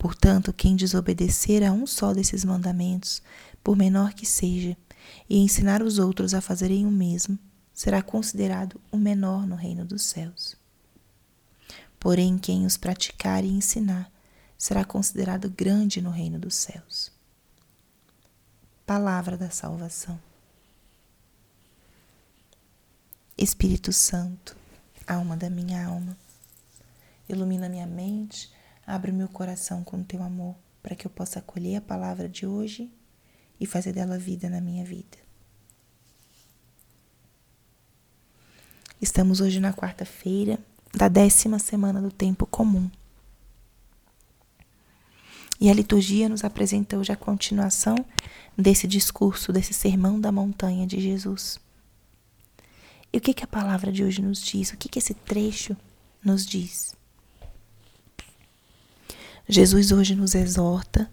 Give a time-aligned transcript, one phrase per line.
[0.00, 3.22] Portanto, quem desobedecer a um só desses mandamentos,
[3.62, 4.74] por menor que seja,
[5.28, 7.38] e ensinar os outros a fazerem o mesmo,
[7.74, 10.56] será considerado o menor no reino dos céus.
[11.98, 14.10] Porém, quem os praticar e ensinar
[14.56, 17.12] será considerado grande no reino dos céus.
[18.86, 20.18] Palavra da salvação.
[23.36, 24.56] Espírito Santo,
[25.06, 26.16] alma da minha alma,
[27.28, 28.50] ilumina minha mente
[28.90, 32.28] Abre o meu coração com o teu amor para que eu possa acolher a palavra
[32.28, 32.90] de hoje
[33.60, 35.16] e fazer dela vida na minha vida.
[39.00, 40.58] Estamos hoje na quarta-feira
[40.92, 42.90] da décima semana do tempo comum.
[45.60, 47.94] E a liturgia nos apresenta hoje a continuação
[48.58, 51.60] desse discurso, desse sermão da montanha de Jesus.
[53.12, 54.72] E o que, que a palavra de hoje nos diz?
[54.72, 55.76] O que, que esse trecho
[56.24, 56.98] nos diz?
[59.50, 61.10] Jesus hoje nos exorta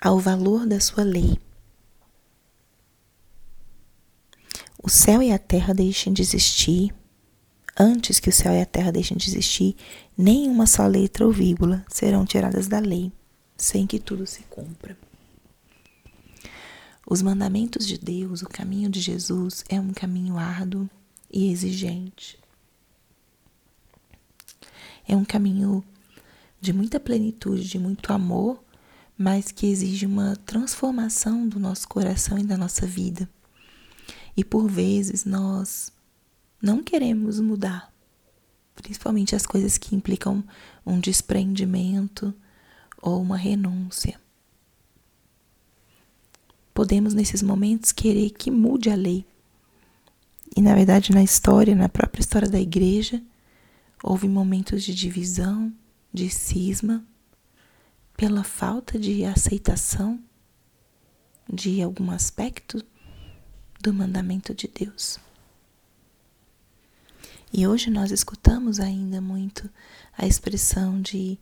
[0.00, 1.36] ao valor da sua lei.
[4.80, 6.94] O céu e a terra deixem de existir.
[7.76, 9.74] Antes que o céu e a terra deixem de existir,
[10.16, 13.12] nem uma só letra ou vírgula serão tiradas da lei,
[13.56, 14.96] sem que tudo se cumpra.
[17.04, 20.88] Os mandamentos de Deus, o caminho de Jesus, é um caminho árduo
[21.28, 22.38] e exigente.
[25.08, 25.84] É um caminho
[26.60, 28.62] de muita plenitude, de muito amor,
[29.16, 33.28] mas que exige uma transformação do nosso coração e da nossa vida.
[34.36, 35.92] E por vezes nós
[36.60, 37.92] não queremos mudar,
[38.74, 40.44] principalmente as coisas que implicam
[40.84, 42.34] um desprendimento
[43.00, 44.20] ou uma renúncia.
[46.72, 49.26] Podemos nesses momentos querer que mude a lei.
[50.56, 53.22] E na verdade, na história, na própria história da igreja,
[54.02, 55.72] houve momentos de divisão,
[56.12, 57.04] de cisma,
[58.16, 60.22] pela falta de aceitação
[61.50, 62.84] de algum aspecto
[63.80, 65.18] do mandamento de Deus.
[67.52, 69.68] E hoje nós escutamos ainda muito
[70.16, 71.38] a expressão de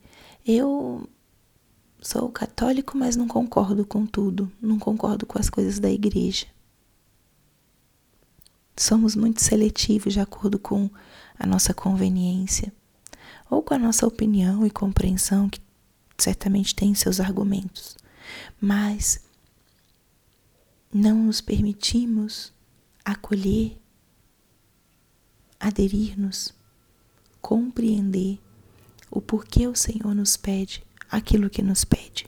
[0.47, 1.09] eu
[2.01, 6.47] sou católico, mas não concordo com tudo, não concordo com as coisas da igreja.
[8.77, 10.89] Somos muito seletivos de acordo com
[11.39, 12.73] a nossa conveniência
[13.51, 15.61] ou com a nossa opinião e compreensão, que
[16.19, 17.97] certamente tem seus argumentos,
[18.61, 19.21] mas
[20.93, 22.53] não nos permitimos
[23.05, 23.79] acolher,
[25.59, 26.55] aderir-nos,
[27.41, 28.39] compreender
[29.11, 32.27] o porquê o Senhor nos pede aquilo que nos pede.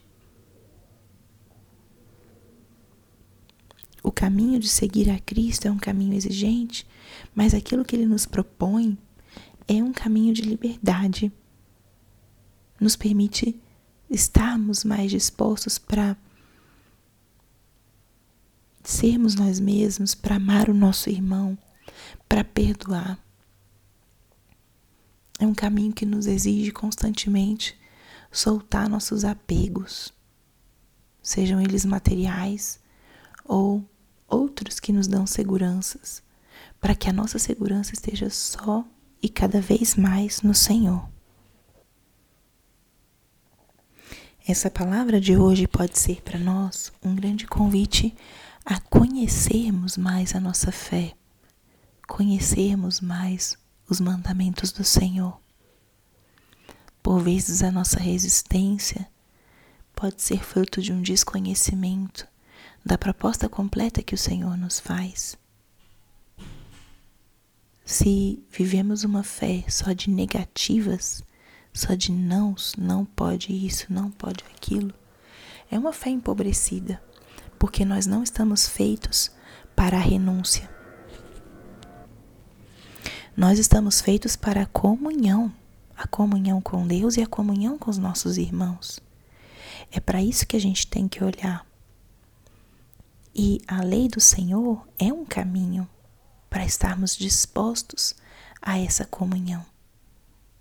[4.03, 6.87] O caminho de seguir a Cristo é um caminho exigente,
[7.35, 8.97] mas aquilo que ele nos propõe
[9.71, 11.33] é um caminho de liberdade.
[12.81, 13.61] Nos permite
[14.11, 16.17] estarmos mais dispostos para
[18.83, 21.57] sermos nós mesmos, para amar o nosso irmão,
[22.29, 23.17] para perdoar.
[25.39, 27.79] É um caminho que nos exige constantemente
[28.33, 30.13] soltar nossos apegos,
[31.23, 32.81] sejam eles materiais
[33.45, 33.89] ou
[34.27, 36.23] outros que nos dão seguranças,
[36.81, 38.85] para que a nossa segurança esteja só
[39.23, 41.09] e cada vez mais no Senhor.
[44.47, 48.15] Essa palavra de hoje pode ser para nós um grande convite
[48.65, 51.15] a conhecermos mais a nossa fé,
[52.09, 53.57] conhecermos mais
[53.89, 55.41] os mandamentos do Senhor.
[57.03, 59.09] Por vezes a nossa resistência
[59.95, 62.27] pode ser fruto de um desconhecimento
[62.85, 65.37] da proposta completa que o Senhor nos faz.
[67.91, 71.25] Se vivemos uma fé só de negativas,
[71.75, 74.95] só de nãos, não pode isso, não pode aquilo,
[75.69, 77.03] é uma fé empobrecida,
[77.59, 79.33] porque nós não estamos feitos
[79.75, 80.71] para a renúncia.
[83.37, 85.53] Nós estamos feitos para a comunhão,
[85.97, 89.01] a comunhão com Deus e a comunhão com os nossos irmãos.
[89.91, 91.67] É para isso que a gente tem que olhar.
[93.35, 95.89] E a lei do Senhor é um caminho
[96.51, 98.15] para estarmos dispostos
[98.61, 99.65] a essa comunhão,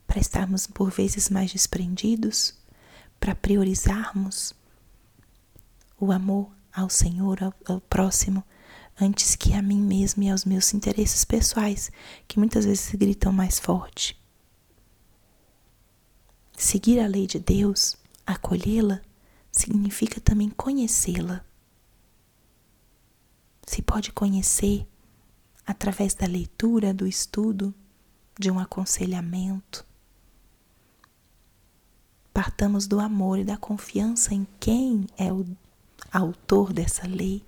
[0.08, 2.54] para estarmos por vezes mais desprendidos,
[3.20, 4.54] para priorizarmos
[6.00, 8.44] o amor ao Senhor, ao, ao próximo,
[9.02, 11.92] antes que a mim mesmo e aos meus interesses pessoais,
[12.28, 14.18] que muitas vezes gritam mais forte.
[16.56, 17.96] Seguir a lei de Deus,
[18.26, 19.02] acolhê-la,
[19.52, 21.44] significa também conhecê-la.
[23.66, 24.86] Se pode conhecer
[25.70, 27.72] através da leitura, do estudo,
[28.40, 29.86] de um aconselhamento.
[32.34, 35.46] Partamos do amor e da confiança em quem é o
[36.12, 37.46] autor dessa lei.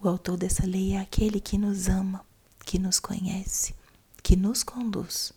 [0.00, 2.26] O autor dessa lei é aquele que nos ama,
[2.66, 3.72] que nos conhece,
[4.20, 5.32] que nos conduz.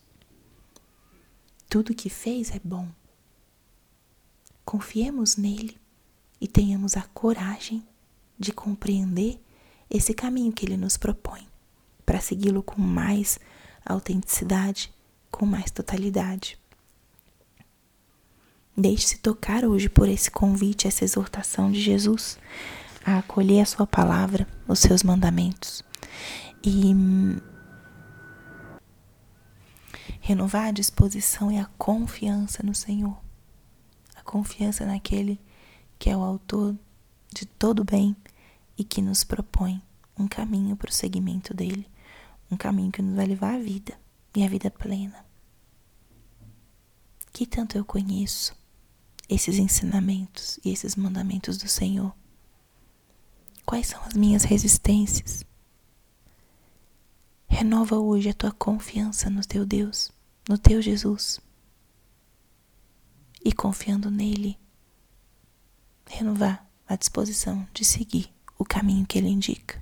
[1.70, 2.90] Tudo que fez é bom.
[4.66, 5.80] Confiemos nele
[6.40, 7.88] e tenhamos a coragem
[8.40, 9.40] de compreender
[9.88, 11.51] esse caminho que ele nos propõe,
[12.12, 13.40] para segui-lo com mais
[13.86, 14.94] autenticidade,
[15.32, 16.60] com mais totalidade.
[18.76, 22.38] Deixe-se tocar hoje por esse convite, essa exortação de Jesus
[23.06, 25.82] a acolher a sua palavra, os seus mandamentos.
[26.62, 26.94] E
[30.20, 33.18] renovar a disposição e a confiança no Senhor,
[34.18, 35.40] a confiança naquele
[35.98, 36.76] que é o autor
[37.34, 38.14] de todo bem
[38.78, 39.82] e que nos propõe
[40.20, 41.88] um caminho para o seguimento dele,
[42.52, 43.98] um caminho que nos vai levar à vida
[44.36, 45.26] e à vida plena.
[47.32, 48.54] Que tanto eu conheço
[49.30, 52.14] esses ensinamentos e esses mandamentos do Senhor?
[53.66, 55.46] Quais são as minhas resistências?
[57.48, 60.12] Renova hoje a tua confiança no teu Deus,
[60.50, 61.40] no teu Jesus.
[63.44, 64.60] E confiando nele,
[66.06, 69.82] renovar a disposição de seguir o caminho que ele indica.